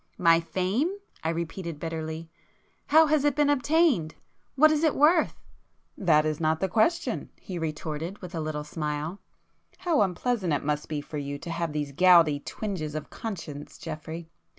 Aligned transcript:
"My 0.17 0.39
fame!" 0.39 0.91
I 1.23 1.29
repeated 1.29 1.79
bitterly—"How 1.79 3.05
has 3.05 3.23
it 3.23 3.35
been 3.35 3.51
obtained? 3.51 4.15
What 4.55 4.71
is 4.71 4.83
it 4.83 4.95
worth?" 4.95 5.39
"That 5.95 6.25
is 6.25 6.39
not 6.39 6.59
the 6.59 6.67
question;" 6.67 7.29
he 7.39 7.59
retorted 7.59 8.17
with 8.17 8.33
a 8.33 8.39
little 8.41 8.63
smile; 8.63 9.19
"How 9.77 10.01
unpleasant 10.01 10.53
it 10.53 10.65
must 10.65 10.89
be 10.89 11.01
for 11.01 11.19
you 11.19 11.37
to 11.37 11.51
have 11.51 11.71
these 11.71 11.91
gouty 11.91 12.39
twinges 12.39 12.95
of 12.95 13.11
conscience 13.11 13.77
Geoffrey! 13.77 14.27